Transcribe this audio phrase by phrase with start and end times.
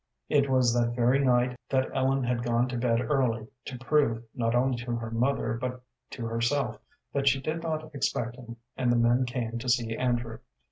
[0.29, 4.55] It was that very night that Ellen had gone to bed early, to prove not
[4.55, 6.79] only to her mother but to herself
[7.13, 10.39] that she did not expect him, and the men came to see Andrew.